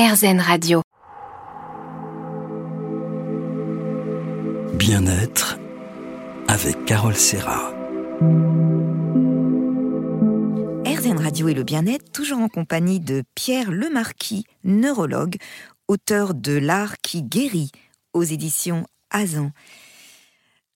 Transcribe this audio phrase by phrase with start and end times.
[0.00, 0.80] RZN Radio.
[4.72, 5.58] Bien-être
[6.48, 7.70] avec Carole Serra.
[10.86, 15.36] RZN Radio et le bien-être, toujours en compagnie de Pierre Lemarquis, neurologue,
[15.86, 17.70] auteur de L'art qui guérit
[18.14, 19.50] aux éditions Azan.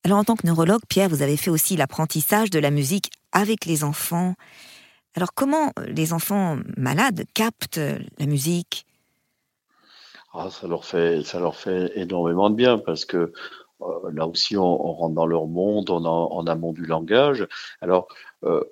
[0.05, 3.65] Alors en tant que neurologue, Pierre, vous avez fait aussi l'apprentissage de la musique avec
[3.65, 4.35] les enfants.
[5.15, 7.81] Alors comment les enfants malades captent
[8.19, 8.85] la musique?
[10.35, 13.33] Ah, ça leur fait ça leur fait énormément de bien parce que
[13.83, 17.47] euh, là aussi, on, on, rentre dans leur monde, on en, amont du langage.
[17.81, 18.09] Alors,
[18.45, 18.63] euh,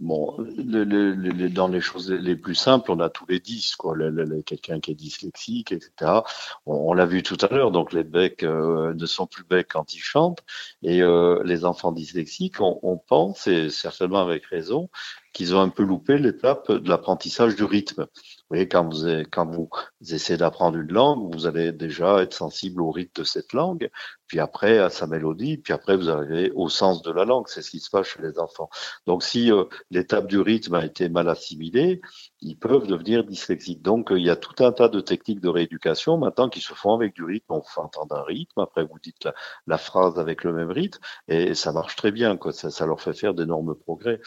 [0.00, 3.96] bon, le, le, dans les choses les plus simples, on a tous les dix, quoi.
[4.44, 6.20] Quelqu'un qui est dyslexique, etc.
[6.66, 9.94] On, l'a vu tout à l'heure, donc les becs euh, ne sont plus becs quand
[9.94, 10.42] ils chantent.
[10.82, 14.90] Et euh, les enfants dyslexiques, on, on pense, et certainement avec raison,
[15.32, 18.02] qu'ils ont un peu loupé l'étape de l'apprentissage du rythme.
[18.02, 19.70] Vous voyez, quand vous, quand vous
[20.10, 23.90] essayez d'apprendre une langue, vous allez déjà être sensible au rythme de cette langue,
[24.26, 27.48] puis après à sa mélodie, puis après vous arrivez au sens de la langue.
[27.48, 28.68] C'est ce qui se passe chez les enfants.
[29.06, 32.00] Donc si euh, l'étape du rythme a été mal assimilée,
[32.40, 33.82] ils peuvent devenir dyslexiques.
[33.82, 36.74] Donc euh, il y a tout un tas de techniques de rééducation maintenant qui se
[36.74, 37.52] font avec du rythme.
[37.52, 39.28] On fait entendre un rythme, après vous dites
[39.66, 42.36] la, phrase avec le même rythme, et ça marche très bien.
[42.36, 42.52] Quoi.
[42.52, 44.20] Ça leur fait faire d'énormes progrès.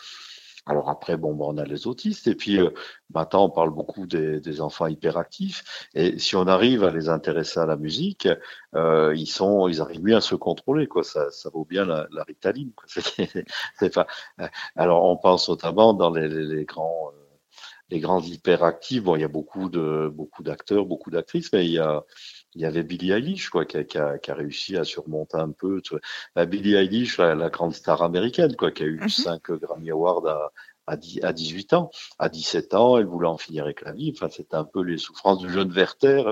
[0.65, 2.71] Alors après, bon, on a les autistes, et puis euh,
[3.13, 7.59] maintenant on parle beaucoup des, des, enfants hyperactifs, et si on arrive à les intéresser
[7.59, 8.27] à la musique,
[8.73, 11.03] euh, ils sont, ils arrivent bien à se contrôler, quoi.
[11.03, 12.71] Ça, ça vaut bien la, la ritaline.
[12.73, 12.87] Quoi.
[13.79, 14.07] C'est pas.
[14.41, 17.11] Euh, alors on pense notamment dans les, les, les grands.
[17.13, 17.21] Euh,
[17.91, 21.73] les grands hyperactifs, bon, il y a beaucoup de beaucoup d'acteurs, beaucoup d'actrices, mais il
[21.73, 22.03] y a
[22.55, 25.37] il y avait Billie Eilish quoi, qui a, qui, a, qui a, réussi à surmonter
[25.37, 25.81] un peu.
[25.81, 26.01] Tu vois.
[26.35, 29.23] Bah, Billie Eilish, la, la, grande star américaine, quoi, qui a eu mm -hmm.
[29.23, 30.51] cinq Grammy Awards à,
[30.87, 31.91] à, 10, à 18 ans.
[32.19, 34.11] À 17 ans, elle voulait en finir avec la vie.
[34.15, 36.23] Enfin, c'était un peu les souffrances du jeune Werther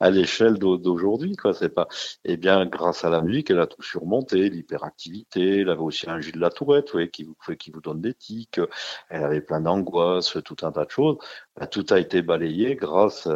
[0.00, 1.54] à l'échelle d'aujourd'hui, quoi.
[1.54, 1.88] C'est pas.
[2.24, 5.60] Eh bien, grâce à la musique, elle a tout surmonté, l'hyperactivité.
[5.60, 8.60] Elle avait aussi un Gilles Latourette, oui, qui vous qui vous donne des tics.
[9.08, 11.18] Elle avait plein d'angoisses, tout un tas de choses.
[11.56, 13.28] Bah, tout a été balayé grâce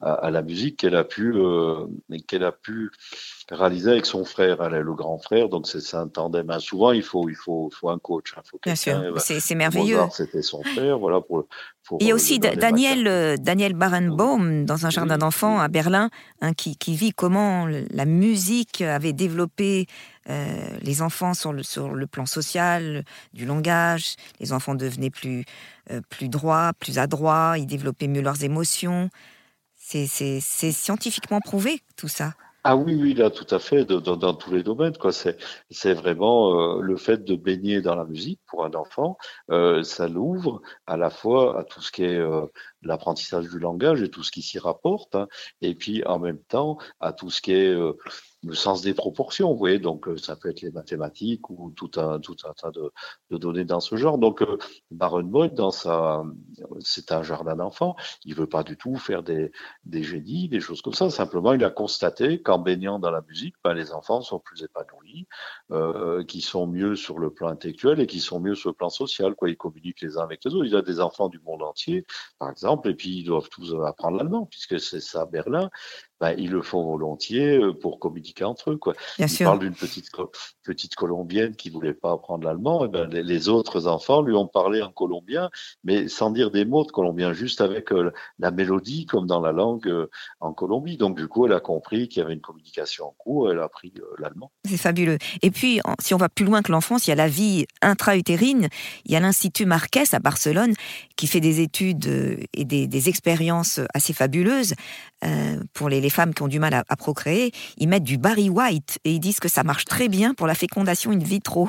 [0.00, 1.86] à, à la musique qu'elle a pu euh,
[2.28, 2.90] qu'elle a pu
[3.50, 4.62] réaliser avec son frère.
[4.62, 6.50] Elle est le grand frère, donc c'est un tandem.
[6.50, 8.34] Hein, souvent, il faut il faut, faut un coach.
[8.36, 10.00] Hein, faut Bien sûr, c'est merveilleux.
[10.12, 11.46] C'était son frère, voilà pour.
[11.84, 15.68] pour Il y a aussi Daniel euh, Daniel Barenbaum dans un jardin oui, d'enfants à
[15.68, 19.86] Berlin, hein, qui, qui vit comment la musique avait développé
[20.28, 24.16] euh, les enfants sur le, sur le plan social, du langage.
[24.40, 25.44] Les enfants devenaient plus,
[25.90, 29.08] euh, plus droits, plus adroits, ils développaient mieux leurs émotions.
[29.88, 30.40] C'est
[30.72, 32.32] scientifiquement prouvé, tout ça.
[32.64, 34.94] Ah oui, oui, là, tout à fait, dans, tous les domaines.
[35.70, 39.16] C'est vraiment euh, le fait de baigner dans la musique pour un enfant,
[39.52, 42.46] euh, ça l'ouvre à la fois à tout ce qui est euh,
[42.86, 45.28] l'apprentissage du langage et tout ce qui s'y rapporte, hein,
[45.60, 47.92] et puis en même temps à tout ce qui est euh,
[48.42, 51.90] le sens des proportions, vous voyez, donc euh, ça peut être les mathématiques ou tout
[51.96, 52.92] un, tout un tas de,
[53.30, 54.18] de données dans ce genre.
[54.18, 54.58] Donc euh,
[54.90, 56.22] Barenboim, dans sa,
[56.80, 59.50] c'est un jardin d'enfants, il veut pas du tout faire des,
[59.84, 61.10] des génies, des choses comme ça.
[61.10, 65.26] Simplement, il a constaté qu'en baignant dans la musique, ben, les enfants sont plus épanouis,
[65.72, 68.90] euh, qui sont mieux sur le plan intellectuel et qui sont mieux sur le plan
[68.90, 69.34] social.
[69.34, 70.66] Quoi, ils communiquent les uns avec les autres.
[70.66, 72.06] Il a des enfants du monde entier,
[72.38, 75.70] par exemple, et puis ils doivent tous apprendre l'allemand puisque c'est ça Berlin
[76.20, 78.76] ben, ils le font volontiers euh, pour communiquer entre eux.
[78.76, 78.94] Quoi.
[79.18, 80.10] Bien ils parlent d'une petite,
[80.62, 82.86] petite colombienne qui voulait pas apprendre l'allemand.
[82.86, 85.50] Ben, les, les, autres enfants lui ont parlé en colombien,
[85.84, 89.52] mais sans dire des mots de colombien, juste avec euh, la mélodie, comme dans la
[89.52, 90.10] langue euh,
[90.40, 90.96] en Colombie.
[90.96, 93.50] Donc, du coup, elle a compris qu'il y avait une communication en cours.
[93.50, 94.50] Elle a appris euh, l'allemand.
[94.64, 95.18] C'est fabuleux.
[95.42, 98.68] Et puis, si on va plus loin que l'enfance, il y a la vie intra-utérine.
[99.04, 100.74] Il y a l'Institut Marquès à Barcelone
[101.16, 102.06] qui fait des études
[102.52, 104.74] et des, des expériences assez fabuleuses
[105.72, 108.98] pour les, les, femmes qui ont du mal à, procréer, ils mettent du Barry White
[109.04, 111.68] et ils disent que ça marche très bien pour la fécondation in vitro.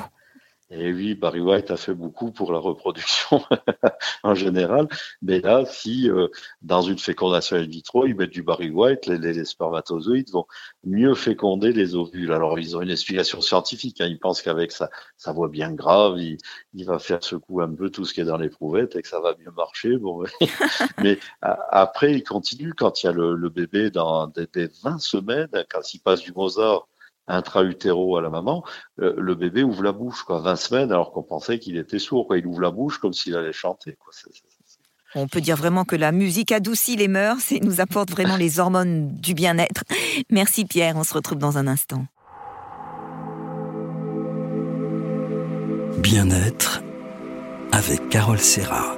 [0.69, 3.41] Et oui, Barry White a fait beaucoup pour la reproduction
[4.23, 4.89] en général.
[5.21, 6.27] Mais là, si euh,
[6.61, 10.45] dans une fécondation in vitro, ils mettent du Barry White, les, les, spermatozoïdes vont
[10.83, 12.33] mieux féconder les ovules.
[12.33, 14.01] Alors, ils ont une explication scientifique.
[14.01, 14.07] Hein.
[14.07, 16.37] Ils pensent qu'avec sa, sa voix bien grave, il,
[16.73, 19.21] il, va faire secouer un peu tout ce qui est dans l'éprouvette et que ça
[19.21, 19.95] va mieux marcher.
[19.97, 20.25] Bon,
[21.01, 24.99] mais après, il continue quand il y a le, le bébé dans des, des 20
[24.99, 26.89] semaines, quand il passe du Mozart
[27.27, 28.63] intra-utéro à la maman,
[28.99, 32.27] euh, le bébé ouvre la bouche, quoi, 20 semaines, alors qu'on pensait qu'il était sourd,
[32.27, 32.37] quoi.
[32.37, 34.13] Il ouvre la bouche comme s'il allait chanter, quoi.
[34.13, 34.57] C est, c est...
[35.15, 38.59] On peut dire vraiment que la musique adoucit les mœurs et nous apporte vraiment les
[38.59, 39.83] hormones du bien-être.
[40.29, 42.05] Merci Pierre, on se retrouve dans un instant.
[45.99, 46.81] Bien-être
[47.71, 48.97] avec Carole Serra.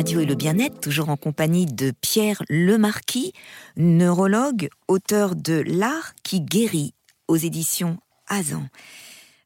[0.00, 3.34] Radio et le bien-être, toujours en compagnie de Pierre Lemarquis,
[3.76, 6.94] neurologue, auteur de L'art qui guérit
[7.28, 8.66] aux éditions Azan.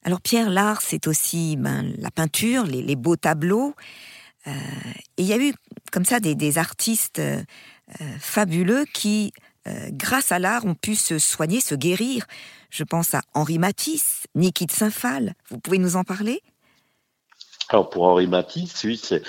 [0.05, 3.75] Alors Pierre, l'art, c'est aussi ben, la peinture, les, beaux tableaux.
[4.47, 4.53] Euh,
[5.17, 5.53] et il y a eu
[5.91, 7.43] comme ça des, artistes euh,
[8.21, 9.33] fabuleux qui,
[9.67, 12.27] euh, grâce à l'art, ont pu se soigner, se guérir.
[12.71, 15.35] Je pense à Henri Matisse, Niki de Saint-Phal.
[15.51, 16.43] Vous pouvez nous en parler?
[17.71, 19.23] Alors pour Henri Matisse, oui, c'est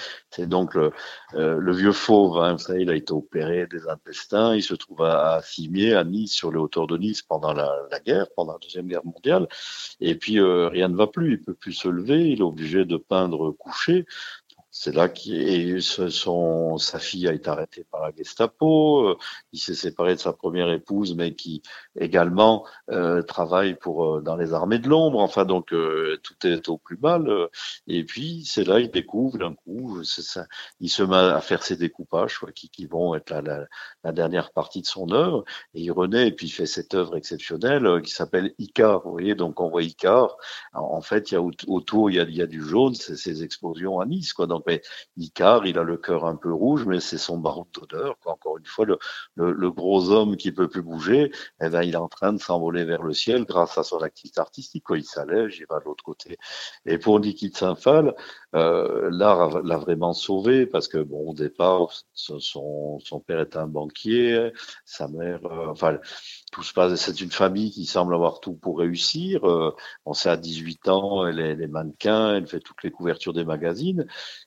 [0.50, 0.92] donc le,
[1.34, 2.40] le, vieux fauve.
[2.40, 4.54] Hein, vous savez, il a été opéré des intestins.
[4.54, 8.00] Il se trouve à, à à Nice, sur les hauteurs de Nice pendant la, la
[8.02, 9.48] guerre, pendant la deuxième guerre mondiale.
[10.02, 11.34] Et puis rien ne va plus.
[11.34, 12.30] Il peut plus se lever.
[12.32, 14.06] Il est obligé de peindre couché.
[14.78, 19.08] C'est là qu'il son sa fille a été arrêtée par la Gestapo.
[19.08, 19.18] Euh,
[19.54, 21.62] il s'est séparé de sa première épouse, mais qui
[21.98, 25.20] également euh, travaille pour euh, dans les armées de l'ombre.
[25.22, 27.48] Enfin, donc euh, tout est au plus mal.
[27.88, 30.46] Et puis c'est là il découvre d'un coup, ça,
[30.82, 33.66] il se met à faire ses découpages qui, qui vont être la, la,
[34.04, 35.46] la, dernière partie de son œuvre.
[35.74, 39.04] Et il renaît et puis il fait cette œuvre exceptionnelle qui s'appelle Icar.
[39.06, 40.36] Vous voyez, donc on voit Icar.
[40.74, 43.16] En fait, il y a autour il y a, il y a du jaune, c'est
[43.16, 44.48] ces explosions à Nice, quoi.
[44.66, 44.82] Mais
[45.18, 48.18] Icar, il a le cœur un peu rouge, mais c'est son baron d'odeur.
[48.26, 48.98] Encore une fois, le,
[49.36, 51.32] le, gros homme qui peut plus bouger,
[51.62, 54.40] eh ben, il est en train de s'envoler vers le ciel grâce à son activité
[54.40, 54.84] artistique.
[54.84, 54.98] Quoi.
[54.98, 56.38] Il s'allège, il va de l'autre côté.
[56.86, 58.14] Et pour Niki de Saint-Phal,
[58.56, 63.68] euh, l'art l'a vraiment sauvé parce que, bon, au départ, son, son père est un
[63.68, 64.52] banquier,
[64.86, 65.98] sa mère, euh, enfin,
[66.52, 66.96] tout se passe.
[66.96, 69.48] C'est une famille qui semble avoir tout pour réussir.
[69.48, 69.76] Euh,
[70.06, 73.34] on sait à 18 ans, elle est, elle est, mannequin, elle fait toutes les couvertures
[73.34, 74.06] des magazines.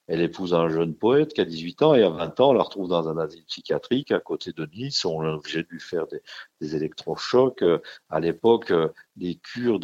[0.09, 2.63] Elle épouse un jeune poète qui a 18 ans et à 20 ans, on la
[2.63, 5.05] retrouve dans un asile psychiatrique à côté de Nice.
[5.05, 7.63] On est obligé de lui faire des, électrochocs.
[7.63, 7.79] Euh,
[8.09, 9.79] à l'époque, euh, des cures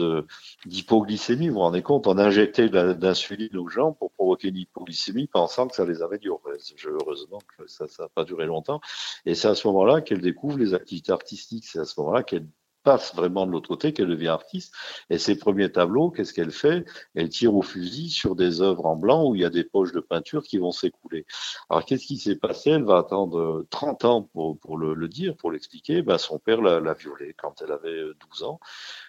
[0.65, 5.27] d'hypoglycémie, vous vous rendez compte, on injectait de l'insuline aux gens pour provoquer une hypoglycémie
[5.27, 6.39] pensant que ça les avait duré.
[6.87, 8.81] Heureusement que ça n'a pas duré longtemps.
[9.27, 11.67] Et c'est à ce moment-là qu'elle découvre les activités artistiques.
[11.67, 12.47] C'est à ce moment-là qu'elle
[12.85, 14.75] passe vraiment de l'autre côté, qu'elle devient artiste.
[15.11, 16.85] Et ses premiers tableaux, qu'est-ce qu'elle fait?
[17.15, 19.93] Elle tire au fusil sur des œuvres en blanc où il y a des poches
[19.93, 21.27] de peinture qui vont s'écouler.
[21.71, 22.71] Alors qu'est-ce qui s'est passé?
[22.71, 26.03] Elle va attendre 30 ans pour, pour le, le, dire, pour l'expliquer.
[26.03, 28.61] Ben, son père l'a violée quand elle avait 12 ans.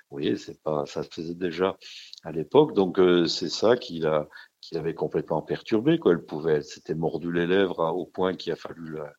[0.09, 1.77] Vous voyez, c'est pas, ça se faisait déjà
[2.23, 2.73] à l'époque.
[2.73, 4.27] Donc euh, c'est ça qui a
[4.61, 5.99] qui avait complètement perturbé.
[5.99, 6.13] Quoi.
[6.13, 9.13] Elle pouvait, elle s'était mordu les lèvres hein, au point qu'il a fallu la,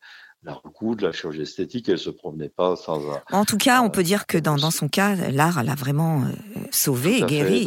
[0.46, 0.60] la
[1.00, 4.26] la chirurgie esthétique, elle se promenait pas sans un, En tout cas, on peut dire
[4.26, 7.66] que dans, dans son cas, l'art l'a vraiment euh, sauvé, guéri.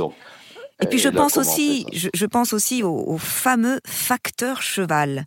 [0.82, 5.26] et puis je pense, aussi, je, je, pense aussi au, au, fameux facteur cheval,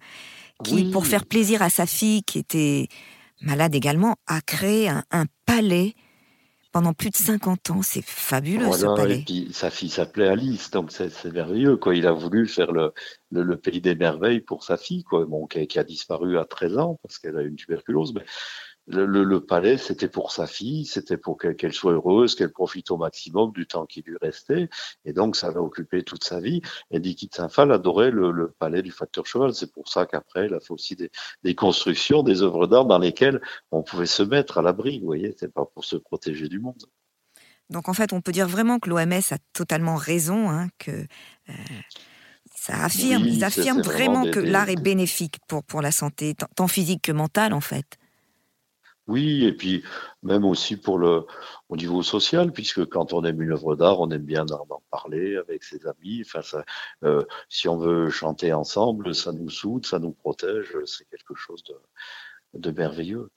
[0.65, 0.91] qui, oui.
[0.91, 2.89] pour faire plaisir à sa fille, qui était
[3.43, 5.95] malade également, a créé un, un palais
[6.73, 7.83] pendant plus de 50 ans.
[7.83, 9.19] C'est fabuleux voilà, ce palais.
[9.21, 11.77] Et puis sa fille s'appelait Alice, donc c'est merveilleux.
[11.77, 11.95] Quoi.
[11.95, 12.93] Il a voulu faire le,
[13.31, 15.25] le, le, pays des merveilles pour sa fille, quoi.
[15.27, 18.15] Bon, qui, qui a disparu à 13 ans parce qu'elle a une tuberculose.
[18.15, 18.25] Mais
[18.93, 22.91] le, le, le palais, c'était pour sa fille, c'était pour qu'elle soit heureuse, qu'elle profite
[22.91, 24.69] au maximum du temps qui lui restait.
[25.05, 26.63] Et donc, ça va occuper toute sa vie.
[26.91, 29.55] Et Niki de Saint-Phal adorait le, palais du facteur cheval.
[29.55, 31.11] C'est pour ça qu'après, elle a fait aussi des,
[31.43, 33.41] des constructions, des œuvres d'art dans lesquelles
[33.71, 35.01] on pouvait se mettre à l'abri.
[35.01, 36.83] Vous voyez, c'est pas pour se protéger du monde.
[37.71, 40.91] Donc, en fait, on peut dire vraiment que l'OMS a totalement raison, hein, que.
[40.91, 41.53] Euh...
[42.55, 45.91] Ça affirme, oui, ils affirment vraiment, vraiment des, que l'art est bénéfique pour, pour la
[45.91, 47.99] santé, tant physique que mentale en fait.
[49.09, 49.83] Oui, et puis
[50.23, 51.27] même aussi pour le
[51.69, 55.37] au niveau social, puisque quand on aime une œuvre d'art, on aime bien d'en parler
[55.37, 56.23] avec ses amis.
[56.25, 56.63] Enfin,
[57.03, 60.77] euh, si on veut chanter ensemble, ça nous soude, ça nous protège.
[60.87, 61.75] C'est quelque chose de,
[62.61, 63.29] de merveilleux.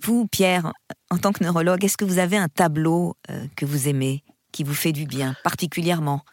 [0.00, 0.72] Vous, Pierre,
[1.10, 4.64] en tant que neurologue, est-ce que vous avez un tableau euh, que vous aimez, qui
[4.64, 6.24] vous fait du bien, particulièrement?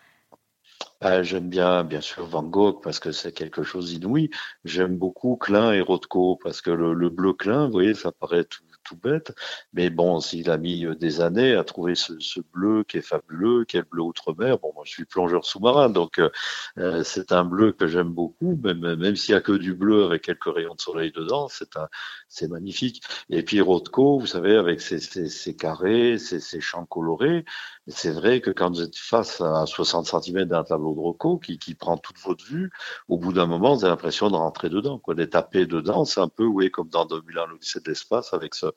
[1.02, 4.30] Ah, J'aime bien, bien sûr, Van Gogh parce que c'est quelque chose d'inouï.
[4.64, 8.46] J'aime beaucoup Klein et Rothko parce que le, le, bleu Klein, vous voyez, ça paraît
[8.46, 8.64] tout,
[8.96, 9.34] bête,
[9.74, 13.02] mais bon, s'il a mis euh, des années à trouver ce, ce, bleu qui est
[13.02, 14.58] fabuleux, qui est le bleu outre-mer.
[14.60, 16.30] Bon, moi, je suis plongeur sous-marin, donc euh,
[16.78, 20.06] euh c'est un bleu que j'aime beaucoup, même, même s'il y a que du bleu
[20.06, 21.88] avec quelques rayons de soleil dedans, c'est un,
[22.30, 23.04] c'est magnifique.
[23.30, 27.46] Et puis Rothko, vous savez, avec ses, ses, ses carrés, ses, ses champs colorés,
[27.88, 31.58] c'est vrai que quand vous êtes face à 60 cm d'un tableau de Rocco qui,
[31.58, 32.72] qui, prend toute votre vue,
[33.08, 36.06] au bout d'un moment, vous avez l'impression de rentrer dedans, quoi, d'être tapé dedans.
[36.06, 38.68] C'est un peu, oui, comme dans 2001, l'Odyssée de l'espace, avec ce,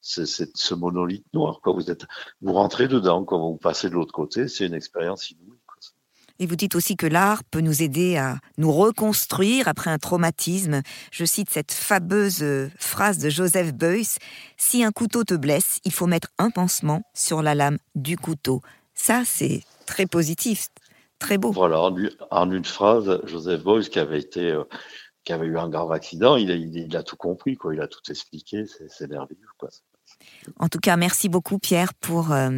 [0.00, 1.72] ce, ce, monolithe noir, quoi.
[1.72, 2.06] Vous êtes,
[2.40, 5.50] vous rentrez dedans, quand vous passez de l'autre côté, c'est une expérience inouïe.
[6.42, 10.80] Et vous dites aussi que l'art peut nous aider à nous reconstruire après un traumatisme.
[11.12, 12.42] Je cite cette fameuse
[12.78, 14.16] phrase de Joseph Beuys
[14.56, 18.62] Si un couteau te blesse, il faut mettre un pansement sur la lame du couteau.
[18.94, 20.68] Ça, c'est très positif,
[21.18, 21.52] très beau.
[21.52, 21.78] Voilà,
[22.30, 24.58] en une phrase, Joseph Beuys, qui avait été.
[25.30, 27.74] Euh, qui avait eu un grave accident, il a, il, a tout compris, quoi.
[27.74, 28.64] Il a tout expliqué.
[28.88, 29.68] C'est merveilleux, quoi.
[30.58, 32.50] En tout cas, merci beaucoup Pierre pour euh,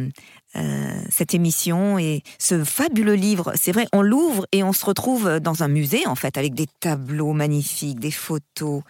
[0.55, 3.53] euh, cette émission et ce fabuleux livre.
[3.55, 6.67] C'est vrai, on l'ouvre et on se retrouve dans un musée en fait, avec des
[6.79, 8.81] tableaux magnifiques, des photos.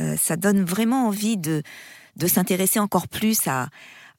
[0.00, 1.62] Euh, ça donne vraiment envie de,
[2.16, 3.68] de s'intéresser encore plus à,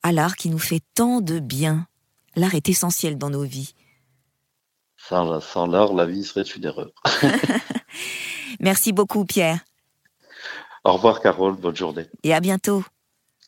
[0.04, 1.88] à l'art qui nous fait tant de bien.
[2.36, 3.74] L'art est essentiel dans nos vies.
[4.98, 6.92] Sans, sans l'art, la vie serait une erreur.
[8.60, 9.60] merci beaucoup Pierre.
[10.84, 12.06] Au revoir Carole, bonne journée.
[12.24, 12.84] Et à bientôt.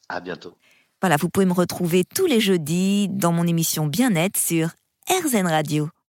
[0.09, 0.53] À bientôt.
[1.01, 4.69] Voilà, vous pouvez me retrouver tous les jeudis dans mon émission Bien-être sur
[5.09, 5.89] RZN Radio.